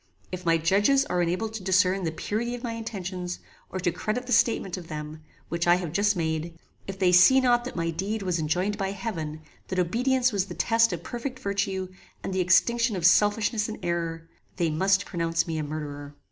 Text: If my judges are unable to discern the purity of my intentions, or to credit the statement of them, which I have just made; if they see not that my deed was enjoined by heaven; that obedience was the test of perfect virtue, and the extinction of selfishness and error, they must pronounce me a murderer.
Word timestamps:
If 0.31 0.47
my 0.47 0.57
judges 0.57 1.05
are 1.05 1.21
unable 1.21 1.47
to 1.49 1.61
discern 1.63 2.05
the 2.05 2.11
purity 2.11 2.55
of 2.55 2.63
my 2.63 2.71
intentions, 2.71 3.37
or 3.69 3.79
to 3.81 3.91
credit 3.91 4.25
the 4.25 4.31
statement 4.33 4.75
of 4.75 4.87
them, 4.87 5.21
which 5.47 5.67
I 5.67 5.75
have 5.75 5.93
just 5.93 6.15
made; 6.15 6.57
if 6.87 6.97
they 6.97 7.11
see 7.11 7.39
not 7.39 7.65
that 7.65 7.75
my 7.75 7.91
deed 7.91 8.23
was 8.23 8.39
enjoined 8.39 8.79
by 8.79 8.93
heaven; 8.93 9.41
that 9.67 9.77
obedience 9.77 10.31
was 10.31 10.47
the 10.47 10.55
test 10.55 10.91
of 10.91 11.03
perfect 11.03 11.37
virtue, 11.37 11.87
and 12.23 12.33
the 12.33 12.41
extinction 12.41 12.95
of 12.95 13.05
selfishness 13.05 13.69
and 13.69 13.77
error, 13.85 14.27
they 14.55 14.71
must 14.71 15.05
pronounce 15.05 15.45
me 15.45 15.59
a 15.59 15.63
murderer. 15.63 16.15